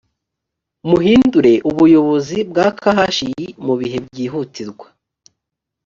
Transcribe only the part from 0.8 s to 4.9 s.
muhindure ubuyobozi bwa khi mu bihe byihutirwa